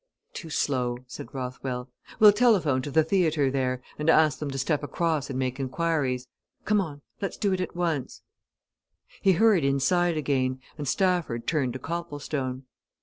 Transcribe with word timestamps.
"Too 0.33 0.49
slow," 0.49 0.97
said 1.05 1.31
Rothwell. 1.31 1.87
"We'll 2.19 2.33
telephone 2.33 2.81
to 2.81 2.89
the 2.89 3.03
theatre 3.03 3.51
there, 3.51 3.83
and 3.99 4.09
ask 4.09 4.39
them 4.39 4.49
to 4.49 4.57
step 4.57 4.81
across 4.81 5.29
and 5.29 5.37
make 5.37 5.59
inquiries. 5.59 6.27
Come 6.65 6.81
on! 6.81 7.03
let's 7.21 7.37
do 7.37 7.53
it 7.53 7.61
at 7.61 7.75
once." 7.75 8.23
He 9.21 9.33
hurried 9.33 9.63
inside 9.63 10.17
again, 10.17 10.59
and 10.75 10.87
Stafford 10.87 11.45
turned 11.45 11.73
to 11.73 11.79
Copplestone. 11.79 12.63